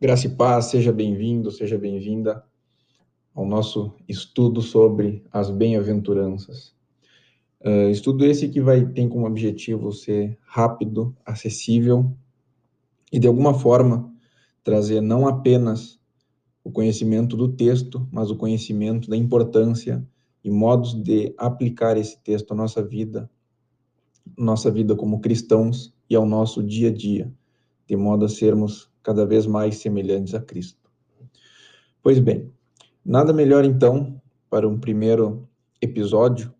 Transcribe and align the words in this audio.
Graça 0.00 0.26
e 0.26 0.30
paz, 0.30 0.66
seja 0.66 0.92
bem-vindo, 0.92 1.52
seja 1.52 1.78
bem-vinda 1.78 2.44
ao 3.32 3.46
nosso 3.46 3.94
estudo 4.08 4.60
sobre 4.60 5.22
as 5.32 5.50
bem-aventuranças. 5.50 6.74
Uh, 7.64 7.88
estudo 7.90 8.26
esse 8.26 8.48
que 8.48 8.60
vai 8.60 8.84
ter 8.84 9.08
como 9.08 9.24
objetivo 9.24 9.92
ser 9.92 10.36
rápido, 10.42 11.16
acessível 11.24 12.12
e 13.12 13.20
de 13.20 13.28
alguma 13.28 13.54
forma 13.54 14.12
trazer 14.64 15.00
não 15.00 15.28
apenas 15.28 15.98
o 16.64 16.72
conhecimento 16.72 17.36
do 17.36 17.48
texto, 17.48 18.06
mas 18.10 18.32
o 18.32 18.36
conhecimento 18.36 19.08
da 19.08 19.16
importância 19.16 20.04
e 20.42 20.50
modos 20.50 20.92
de 20.92 21.32
aplicar 21.38 21.96
esse 21.96 22.18
texto 22.18 22.50
à 22.50 22.54
nossa 22.56 22.82
vida, 22.82 23.30
nossa 24.36 24.72
vida 24.72 24.96
como 24.96 25.20
cristãos 25.20 25.94
e 26.10 26.16
ao 26.16 26.26
nosso 26.26 26.64
dia 26.64 26.88
a 26.88 26.92
dia, 26.92 27.32
de 27.86 27.96
modo 27.96 28.24
a 28.24 28.28
sermos 28.28 28.92
cada 29.04 29.24
vez 29.26 29.46
mais 29.46 29.76
semelhantes 29.76 30.34
a 30.34 30.40
Cristo. 30.40 30.90
Pois 32.02 32.18
bem, 32.18 32.50
nada 33.04 33.32
melhor 33.32 33.64
então 33.64 34.20
para 34.48 34.68
um 34.68 34.78
primeiro 34.78 35.46
episódio 35.80 36.52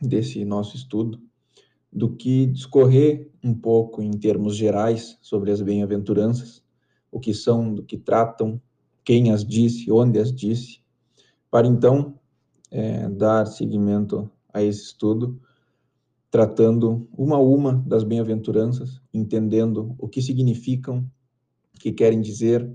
desse 0.00 0.44
nosso 0.44 0.76
estudo 0.76 1.22
do 1.90 2.14
que 2.16 2.46
discorrer 2.46 3.30
um 3.44 3.54
pouco 3.54 4.02
em 4.02 4.10
termos 4.10 4.56
gerais 4.56 5.16
sobre 5.22 5.52
as 5.52 5.62
bem-aventuranças, 5.62 6.62
o 7.10 7.20
que 7.20 7.32
são, 7.32 7.72
do 7.72 7.82
que 7.82 7.96
tratam, 7.96 8.60
quem 9.04 9.30
as 9.30 9.44
disse, 9.44 9.90
onde 9.90 10.18
as 10.18 10.32
disse, 10.32 10.80
para 11.50 11.66
então 11.66 12.18
é, 12.70 13.08
dar 13.08 13.46
seguimento 13.46 14.28
a 14.52 14.62
esse 14.62 14.84
estudo, 14.84 15.40
tratando 16.30 17.06
uma 17.16 17.36
a 17.36 17.40
uma 17.40 17.74
das 17.86 18.02
bem-aventuranças, 18.02 19.00
entendendo 19.12 19.94
o 19.98 20.08
que 20.08 20.22
significam 20.22 21.06
que 21.78 21.92
querem 21.92 22.20
dizer 22.20 22.70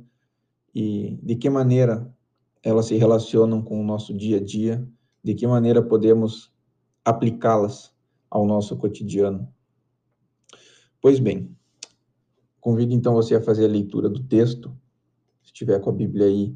e 0.74 1.18
de 1.24 1.36
que 1.36 1.50
maneira 1.50 2.14
elas 2.64 2.88
se 2.88 2.96
relacionam 2.96 3.62
com 3.62 3.80
o 3.80 3.84
nosso 3.84 4.14
dia 4.14 4.38
a 4.38 4.44
dia, 4.44 4.88
de 5.24 5.34
que 5.34 5.48
maneira 5.48 5.82
podemos 5.82 6.54
aplicá-las 7.04 7.94
ao 8.30 8.46
nosso 8.46 8.76
cotidiano. 8.76 9.48
Pois 11.02 11.20
bem, 11.20 11.56
convido 12.60 12.94
então 12.94 13.14
você 13.14 13.36
a 13.36 13.42
fazer 13.42 13.66
a 13.66 13.70
leitura 13.70 14.10
do 14.10 14.24
texto. 14.24 14.76
Se 15.42 15.54
tiver 15.54 15.80
com 15.80 15.90
a 15.90 15.94
Bíblia 15.94 16.26
aí, 16.26 16.56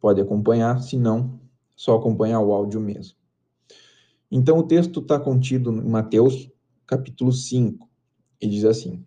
pode 0.00 0.20
acompanhar, 0.20 0.80
se 0.82 0.96
não, 0.96 1.40
só 1.76 1.96
acompanhar 1.96 2.40
o 2.40 2.52
áudio 2.52 2.80
mesmo. 2.80 3.16
Então, 4.30 4.58
o 4.58 4.62
texto 4.62 5.00
está 5.00 5.18
contido 5.18 5.70
em 5.70 5.88
Mateus, 5.88 6.50
capítulo 6.86 7.32
5, 7.32 7.88
e 8.40 8.46
diz 8.46 8.64
assim: 8.64 9.04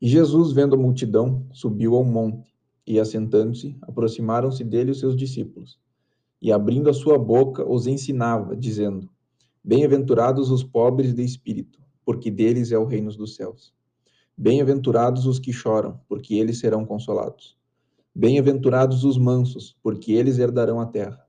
e 0.00 0.08
Jesus, 0.08 0.52
vendo 0.52 0.74
a 0.74 0.78
multidão, 0.78 1.46
subiu 1.52 1.94
ao 1.94 2.04
monte, 2.04 2.54
e 2.86 3.00
assentando-se, 3.00 3.76
aproximaram-se 3.82 4.62
dele 4.62 4.90
os 4.90 5.00
seus 5.00 5.16
discípulos. 5.16 5.78
E 6.42 6.52
abrindo 6.52 6.90
a 6.90 6.94
sua 6.94 7.18
boca, 7.18 7.66
os 7.66 7.86
ensinava, 7.86 8.54
dizendo: 8.54 9.08
Bem-aventurados 9.62 10.50
os 10.50 10.62
pobres 10.62 11.14
de 11.14 11.24
espírito, 11.24 11.80
porque 12.04 12.30
deles 12.30 12.70
é 12.70 12.78
o 12.78 12.84
reino 12.84 13.10
dos 13.12 13.34
céus. 13.34 13.72
Bem-aventurados 14.36 15.26
os 15.26 15.38
que 15.38 15.52
choram, 15.52 15.98
porque 16.08 16.34
eles 16.34 16.58
serão 16.58 16.84
consolados. 16.84 17.56
Bem-aventurados 18.14 19.04
os 19.04 19.16
mansos, 19.16 19.76
porque 19.82 20.12
eles 20.12 20.38
herdarão 20.38 20.80
a 20.80 20.86
terra. 20.86 21.24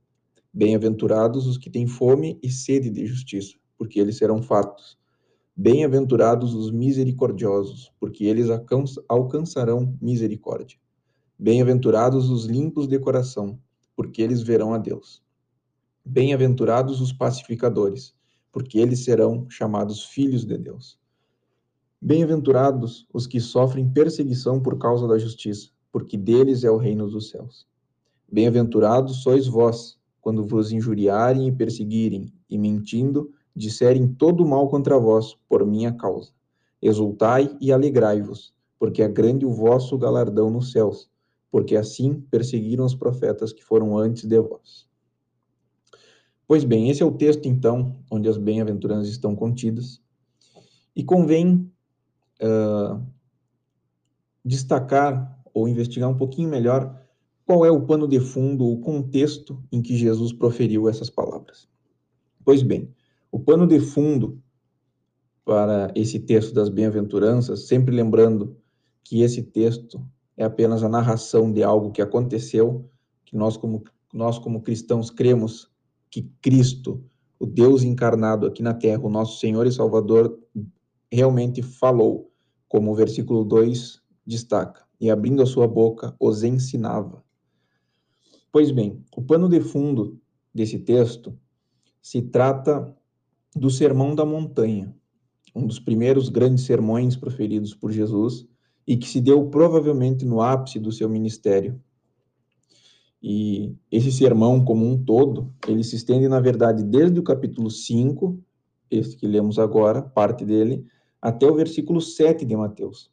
Bem-aventurados 0.53 1.47
os 1.47 1.57
que 1.57 1.69
têm 1.69 1.87
fome 1.87 2.37
e 2.43 2.49
sede 2.49 2.89
de 2.89 3.05
justiça, 3.05 3.55
porque 3.77 3.99
eles 3.99 4.17
serão 4.17 4.41
fartos. 4.41 4.97
Bem-aventurados 5.57 6.53
os 6.53 6.69
misericordiosos, 6.69 7.89
porque 7.97 8.25
eles 8.25 8.47
alcançarão 9.07 9.97
misericórdia. 10.01 10.77
Bem-aventurados 11.39 12.29
os 12.29 12.43
limpos 12.43 12.89
de 12.89 12.99
coração, 12.99 13.57
porque 13.95 14.21
eles 14.21 14.41
verão 14.41 14.73
a 14.73 14.77
Deus. 14.77 15.23
Bem-aventurados 16.03 16.99
os 16.99 17.13
pacificadores, 17.13 18.13
porque 18.51 18.79
eles 18.79 19.05
serão 19.05 19.49
chamados 19.49 20.03
filhos 20.03 20.43
de 20.43 20.57
Deus. 20.57 20.99
Bem-aventurados 22.01 23.07
os 23.13 23.25
que 23.25 23.39
sofrem 23.39 23.89
perseguição 23.89 24.61
por 24.61 24.77
causa 24.77 25.07
da 25.07 25.17
justiça, 25.17 25.69
porque 25.89 26.17
deles 26.17 26.65
é 26.65 26.69
o 26.69 26.75
reino 26.75 27.09
dos 27.09 27.29
céus. 27.29 27.65
Bem-aventurados 28.29 29.23
sois 29.23 29.47
vós, 29.47 29.97
quando 30.19 30.43
vos 30.43 30.73
injuriarem 30.73 31.47
e 31.47 31.51
perseguirem, 31.51 32.33
e 32.49 32.57
mentindo, 32.57 33.31
disserem 33.55 34.07
todo 34.07 34.45
mal 34.45 34.67
contra 34.67 34.99
vós, 34.99 35.35
por 35.47 35.65
minha 35.65 35.93
causa. 35.93 36.31
Exultai 36.81 37.55
e 37.61 37.71
alegrai-vos, 37.71 38.53
porque 38.77 39.01
é 39.01 39.07
grande 39.07 39.45
o 39.45 39.51
vosso 39.51 39.97
galardão 39.97 40.49
nos 40.49 40.71
céus, 40.71 41.09
porque 41.49 41.75
assim 41.75 42.21
perseguiram 42.29 42.85
os 42.85 42.93
profetas 42.93 43.53
que 43.53 43.63
foram 43.63 43.97
antes 43.97 44.25
de 44.25 44.39
vós. 44.39 44.87
Pois 46.47 46.63
bem, 46.63 46.89
esse 46.89 47.01
é 47.01 47.05
o 47.05 47.11
texto, 47.11 47.47
então, 47.47 47.95
onde 48.11 48.29
as 48.29 48.37
bem-aventuranças 48.37 49.09
estão 49.09 49.35
contidas. 49.35 49.99
E 50.95 51.03
convém 51.03 51.71
uh, 52.41 53.01
destacar 54.43 55.41
ou 55.53 55.67
investigar 55.67 56.09
um 56.09 56.17
pouquinho 56.17 56.49
melhor 56.49 57.01
qual 57.45 57.65
é 57.65 57.71
o 57.71 57.81
pano 57.81 58.07
de 58.07 58.19
fundo, 58.19 58.65
o 58.65 58.79
contexto 58.79 59.63
em 59.71 59.81
que 59.81 59.95
Jesus 59.95 60.33
proferiu 60.33 60.87
essas 60.87 61.09
palavras. 61.09 61.67
Pois 62.43 62.61
bem, 62.61 62.93
o 63.35 63.39
pano 63.39 63.67
de 63.67 63.81
fundo 63.81 64.41
para 65.43 65.91
esse 65.93 66.21
texto 66.21 66.53
das 66.53 66.69
bem-aventuranças, 66.69 67.67
sempre 67.67 67.93
lembrando 67.93 68.55
que 69.03 69.23
esse 69.23 69.43
texto 69.43 70.01
é 70.37 70.45
apenas 70.45 70.85
a 70.85 70.87
narração 70.87 71.51
de 71.51 71.61
algo 71.61 71.91
que 71.91 72.01
aconteceu, 72.01 72.89
que 73.25 73.35
nós 73.35 73.57
como 73.57 73.83
nós 74.13 74.39
como 74.39 74.61
cristãos 74.61 75.11
cremos 75.11 75.69
que 76.09 76.31
Cristo, 76.41 77.03
o 77.37 77.45
Deus 77.45 77.83
encarnado 77.83 78.47
aqui 78.47 78.63
na 78.63 78.73
terra, 78.73 79.03
o 79.03 79.09
nosso 79.09 79.37
Senhor 79.37 79.67
e 79.67 79.71
Salvador, 79.73 80.39
realmente 81.11 81.61
falou, 81.61 82.31
como 82.69 82.93
o 82.93 82.95
versículo 82.95 83.43
2 83.43 84.01
destaca, 84.25 84.81
e 84.97 85.11
abrindo 85.11 85.43
a 85.43 85.45
sua 85.45 85.67
boca 85.67 86.15
os 86.21 86.41
ensinava. 86.41 87.21
Pois 88.49 88.71
bem, 88.71 89.03
o 89.13 89.21
pano 89.21 89.49
de 89.49 89.59
fundo 89.59 90.17
desse 90.53 90.79
texto 90.79 91.37
se 92.01 92.21
trata 92.21 92.95
do 93.55 93.69
Sermão 93.69 94.13
da 94.13 94.25
Montanha, 94.25 94.93
um 95.55 95.65
dos 95.65 95.79
primeiros 95.79 96.27
grandes 96.27 96.65
sermões 96.65 97.15
proferidos 97.15 97.73
por 97.73 97.89
Jesus 97.89 98.45
e 98.85 98.97
que 98.97 99.07
se 99.07 99.21
deu 99.21 99.47
provavelmente 99.47 100.25
no 100.25 100.41
ápice 100.41 100.77
do 100.77 100.91
seu 100.91 101.07
ministério. 101.07 101.81
E 103.23 103.73
esse 103.89 104.11
sermão 104.11 104.63
como 104.63 104.85
um 104.85 105.01
todo, 105.01 105.53
ele 105.67 105.83
se 105.83 105.95
estende 105.95 106.27
na 106.27 106.41
verdade 106.41 106.83
desde 106.83 107.17
o 107.17 107.23
capítulo 107.23 107.71
5, 107.71 108.37
este 108.91 109.15
que 109.15 109.25
lemos 109.25 109.57
agora, 109.57 110.01
parte 110.01 110.43
dele, 110.43 110.85
até 111.21 111.49
o 111.49 111.55
versículo 111.55 112.01
7 112.01 112.45
de 112.45 112.55
Mateus. 112.57 113.09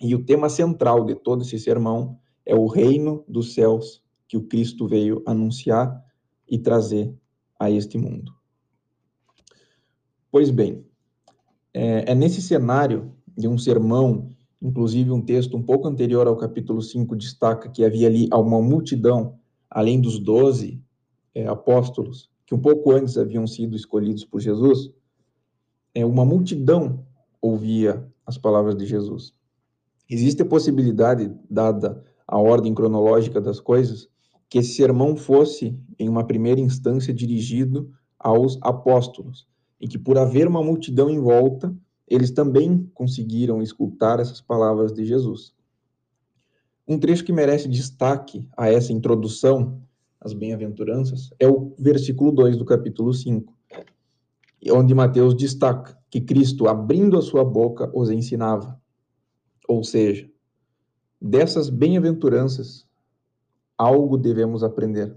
E 0.00 0.14
o 0.14 0.24
tema 0.24 0.48
central 0.48 1.04
de 1.04 1.14
todo 1.14 1.42
esse 1.42 1.58
sermão 1.58 2.18
é 2.44 2.54
o 2.54 2.66
reino 2.66 3.24
dos 3.28 3.54
céus 3.54 4.02
que 4.26 4.36
o 4.36 4.42
Cristo 4.42 4.88
veio 4.88 5.22
anunciar 5.24 6.04
e 6.48 6.58
trazer 6.58 7.14
a 7.58 7.70
este 7.70 7.96
mundo. 7.96 8.41
Pois 10.32 10.50
bem, 10.50 10.82
é, 11.74 12.10
é, 12.10 12.14
nesse 12.14 12.40
cenário 12.40 13.12
de 13.36 13.46
um 13.46 13.58
sermão, 13.58 14.30
inclusive 14.62 15.10
um 15.10 15.20
texto 15.20 15.58
um 15.58 15.62
pouco 15.62 15.86
anterior 15.86 16.26
ao 16.26 16.38
capítulo 16.38 16.80
5 16.80 17.14
destaca 17.14 17.68
que 17.68 17.84
havia 17.84 18.06
ali 18.06 18.30
uma 18.32 18.62
multidão, 18.62 19.38
além 19.68 20.00
dos 20.00 20.18
doze 20.18 20.82
é, 21.34 21.46
apóstolos, 21.46 22.30
que 22.46 22.54
um 22.54 22.58
pouco 22.58 22.92
antes 22.92 23.18
haviam 23.18 23.46
sido 23.46 23.76
escolhidos 23.76 24.24
por 24.24 24.40
Jesus, 24.40 24.90
é, 25.94 26.02
uma 26.02 26.24
multidão 26.24 27.04
ouvia 27.38 28.10
as 28.24 28.38
palavras 28.38 28.74
de 28.74 28.86
Jesus. 28.86 29.34
Existe 30.08 30.40
a 30.40 30.46
possibilidade, 30.46 31.30
dada 31.50 32.02
a 32.26 32.38
ordem 32.38 32.72
cronológica 32.72 33.38
das 33.38 33.60
coisas, 33.60 34.08
que 34.48 34.60
esse 34.60 34.72
sermão 34.72 35.14
fosse, 35.14 35.78
em 35.98 36.08
uma 36.08 36.24
primeira 36.24 36.58
instância, 36.58 37.12
dirigido 37.12 37.92
aos 38.18 38.58
apóstolos, 38.62 39.46
e 39.82 39.88
que 39.88 39.98
por 39.98 40.16
haver 40.16 40.46
uma 40.46 40.62
multidão 40.62 41.10
em 41.10 41.18
volta, 41.18 41.76
eles 42.06 42.30
também 42.30 42.88
conseguiram 42.94 43.60
escutar 43.60 44.20
essas 44.20 44.40
palavras 44.40 44.92
de 44.92 45.04
Jesus. 45.04 45.52
Um 46.86 46.96
trecho 46.98 47.24
que 47.24 47.32
merece 47.32 47.68
destaque 47.68 48.48
a 48.56 48.70
essa 48.70 48.92
introdução 48.92 49.82
às 50.20 50.32
bem-aventuranças 50.32 51.30
é 51.40 51.48
o 51.48 51.74
versículo 51.76 52.30
2 52.30 52.56
do 52.56 52.64
capítulo 52.64 53.12
5, 53.12 53.52
onde 54.70 54.94
Mateus 54.94 55.34
destaca 55.34 55.98
que 56.08 56.20
Cristo, 56.20 56.68
abrindo 56.68 57.18
a 57.18 57.22
sua 57.22 57.44
boca, 57.44 57.90
os 57.92 58.08
ensinava. 58.08 58.80
Ou 59.66 59.82
seja, 59.82 60.30
dessas 61.20 61.68
bem-aventuranças, 61.68 62.86
algo 63.76 64.16
devemos 64.16 64.62
aprender. 64.62 65.16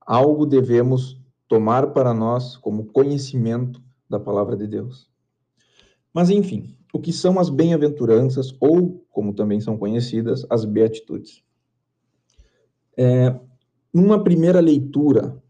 Algo 0.00 0.46
devemos 0.46 1.20
tomar 1.48 1.92
para 1.92 2.12
nós 2.12 2.56
como 2.56 2.86
conhecimento 2.86 3.82
da 4.08 4.18
palavra 4.18 4.56
de 4.56 4.66
Deus. 4.66 5.10
Mas, 6.12 6.30
enfim, 6.30 6.76
o 6.92 7.00
que 7.00 7.12
são 7.12 7.38
as 7.38 7.50
bem-aventuranças, 7.50 8.56
ou, 8.60 9.04
como 9.10 9.34
também 9.34 9.60
são 9.60 9.76
conhecidas, 9.76 10.46
as 10.48 10.64
beatitudes. 10.64 11.44
É, 12.96 13.38
numa 13.92 14.22
primeira 14.22 14.60
leitura, 14.60 15.42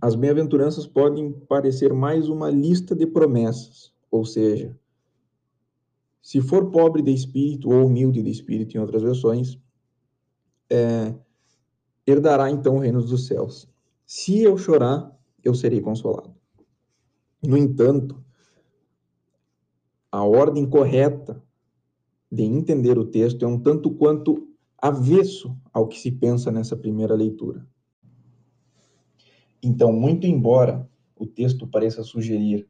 as 0.00 0.14
bem-aventuranças 0.14 0.86
podem 0.86 1.32
parecer 1.32 1.92
mais 1.92 2.28
uma 2.28 2.50
lista 2.50 2.94
de 2.94 3.06
promessas, 3.06 3.92
ou 4.10 4.24
seja, 4.24 4.78
se 6.22 6.40
for 6.40 6.70
pobre 6.70 7.02
de 7.02 7.12
espírito 7.12 7.70
ou 7.70 7.86
humilde 7.86 8.22
de 8.22 8.30
espírito, 8.30 8.76
em 8.76 8.80
outras 8.80 9.02
versões, 9.02 9.58
é, 10.70 11.14
herdará 12.06 12.50
então 12.50 12.76
o 12.76 12.80
reino 12.80 13.02
dos 13.02 13.26
céus. 13.26 13.68
Se 14.10 14.42
eu 14.42 14.56
chorar, 14.56 15.14
eu 15.44 15.52
serei 15.54 15.82
consolado. 15.82 16.34
No 17.46 17.58
entanto, 17.58 18.24
a 20.10 20.24
ordem 20.24 20.66
correta 20.66 21.44
de 22.32 22.42
entender 22.42 22.96
o 22.96 23.04
texto 23.04 23.44
é 23.44 23.46
um 23.46 23.60
tanto 23.60 23.90
quanto 23.90 24.48
avesso 24.78 25.54
ao 25.74 25.86
que 25.86 25.98
se 26.00 26.10
pensa 26.10 26.50
nessa 26.50 26.74
primeira 26.74 27.14
leitura. 27.14 27.68
Então, 29.62 29.92
muito 29.92 30.26
embora 30.26 30.88
o 31.14 31.26
texto 31.26 31.66
pareça 31.66 32.02
sugerir 32.02 32.66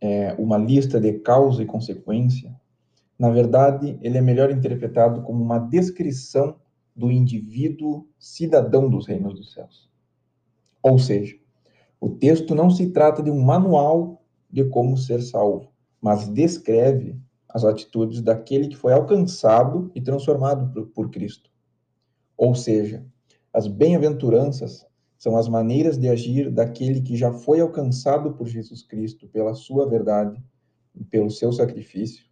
é, 0.00 0.32
uma 0.38 0.56
lista 0.56 0.98
de 0.98 1.18
causa 1.18 1.62
e 1.62 1.66
consequência, 1.66 2.58
na 3.18 3.28
verdade, 3.28 3.98
ele 4.00 4.16
é 4.16 4.22
melhor 4.22 4.50
interpretado 4.50 5.20
como 5.20 5.44
uma 5.44 5.58
descrição 5.58 6.56
do 6.94 7.12
indivíduo 7.12 8.08
cidadão 8.18 8.88
dos 8.88 9.06
reinos 9.06 9.34
dos 9.34 9.52
céus. 9.52 9.94
Ou 10.88 11.00
seja, 11.00 11.36
o 12.00 12.08
texto 12.08 12.54
não 12.54 12.70
se 12.70 12.90
trata 12.90 13.20
de 13.20 13.28
um 13.28 13.42
manual 13.42 14.22
de 14.48 14.62
como 14.66 14.96
ser 14.96 15.20
salvo, 15.20 15.72
mas 16.00 16.28
descreve 16.28 17.20
as 17.48 17.64
atitudes 17.64 18.22
daquele 18.22 18.68
que 18.68 18.76
foi 18.76 18.92
alcançado 18.92 19.90
e 19.96 20.00
transformado 20.00 20.72
por, 20.72 20.86
por 20.86 21.10
Cristo. 21.10 21.50
Ou 22.36 22.54
seja, 22.54 23.04
as 23.52 23.66
bem-aventuranças 23.66 24.86
são 25.18 25.36
as 25.36 25.48
maneiras 25.48 25.98
de 25.98 26.08
agir 26.08 26.52
daquele 26.52 27.00
que 27.00 27.16
já 27.16 27.32
foi 27.32 27.58
alcançado 27.58 28.34
por 28.34 28.46
Jesus 28.46 28.84
Cristo 28.84 29.26
pela 29.26 29.54
sua 29.54 29.88
verdade 29.88 30.40
e 30.94 31.02
pelo 31.02 31.32
seu 31.32 31.50
sacrifício. 31.50 32.24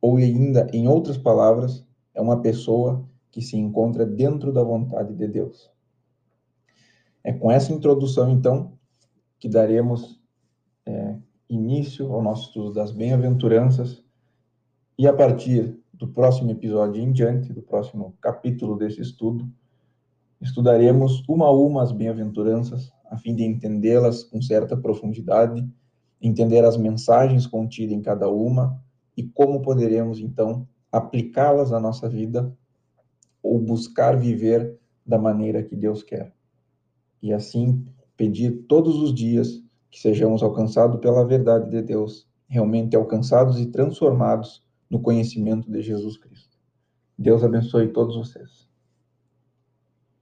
Ou 0.00 0.18
ainda, 0.18 0.68
em 0.72 0.86
outras 0.86 1.18
palavras, 1.18 1.84
é 2.14 2.20
uma 2.20 2.40
pessoa 2.40 3.04
que 3.28 3.42
se 3.42 3.56
encontra 3.56 4.06
dentro 4.06 4.52
da 4.52 4.62
vontade 4.62 5.12
de 5.16 5.26
Deus. 5.26 5.71
É 7.24 7.32
com 7.32 7.50
essa 7.50 7.72
introdução, 7.72 8.30
então, 8.30 8.72
que 9.38 9.48
daremos 9.48 10.20
é, 10.86 11.16
início 11.48 12.12
ao 12.12 12.22
nosso 12.22 12.48
estudo 12.48 12.72
das 12.72 12.92
bem-aventuranças 12.92 14.02
e 14.98 15.06
a 15.06 15.12
partir 15.12 15.78
do 15.92 16.08
próximo 16.08 16.50
episódio 16.50 17.00
em 17.02 17.12
diante, 17.12 17.52
do 17.52 17.62
próximo 17.62 18.16
capítulo 18.20 18.76
desse 18.76 19.00
estudo, 19.00 19.48
estudaremos 20.40 21.22
uma 21.28 21.46
a 21.46 21.52
uma 21.52 21.82
as 21.82 21.92
bem-aventuranças, 21.92 22.92
a 23.08 23.16
fim 23.16 23.34
de 23.34 23.44
entendê-las 23.44 24.24
com 24.24 24.42
certa 24.42 24.76
profundidade, 24.76 25.66
entender 26.20 26.64
as 26.64 26.76
mensagens 26.76 27.46
contidas 27.46 27.96
em 27.96 28.02
cada 28.02 28.28
uma 28.28 28.80
e 29.16 29.22
como 29.22 29.62
poderemos, 29.62 30.18
então, 30.18 30.66
aplicá-las 30.90 31.72
à 31.72 31.78
nossa 31.78 32.08
vida 32.08 32.52
ou 33.42 33.60
buscar 33.60 34.16
viver 34.16 34.78
da 35.04 35.18
maneira 35.18 35.62
que 35.62 35.76
Deus 35.76 36.02
quer. 36.02 36.32
E 37.22 37.32
assim 37.32 37.84
pedir 38.16 38.64
todos 38.66 38.96
os 38.96 39.14
dias 39.14 39.62
que 39.90 40.00
sejamos 40.00 40.42
alcançados 40.42 41.00
pela 41.00 41.24
verdade 41.24 41.70
de 41.70 41.82
Deus, 41.82 42.26
realmente 42.48 42.96
alcançados 42.96 43.60
e 43.60 43.66
transformados 43.66 44.62
no 44.90 45.00
conhecimento 45.00 45.70
de 45.70 45.80
Jesus 45.82 46.16
Cristo. 46.16 46.58
Deus 47.18 47.44
abençoe 47.44 47.88
todos 47.88 48.16
vocês. 48.16 48.71